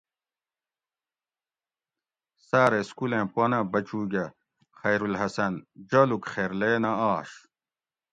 "سارہ 2.47 2.81
سکولیں 2.89 3.25
پنہ 3.33 3.59
بچوگہ 3.71 4.25
""خیرالحسن"" 4.79 5.53
جالوگ 5.89 6.23
خیرلے 6.31 6.71
نہ 6.83 6.91
آش" 7.13 7.29